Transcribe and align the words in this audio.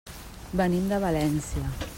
Venim 0.61 0.89
de 0.93 1.01
València. 1.05 1.71